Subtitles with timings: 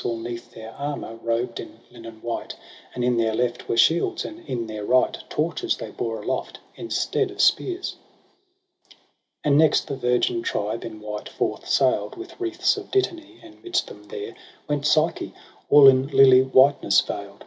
[0.03, 2.55] All 'neath their armour robed in linen white j
[2.95, 7.29] And in their left were shields, and in their right Torches they bore aloft instead
[7.29, 7.97] of spears.
[9.43, 12.15] And next the virgin tribe in white forth sail'd.
[12.17, 14.33] With wreaths of dittany• and ""midst them there
[14.67, 15.35] Went Psyche,
[15.69, 17.37] all in lily whiteness veil'd.